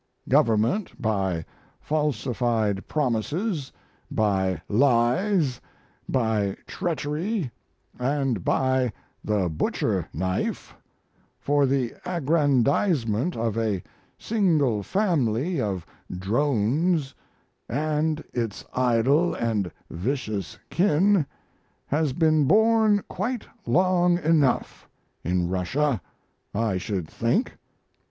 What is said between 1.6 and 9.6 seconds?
falsified promises, by lies, by treachery, and by the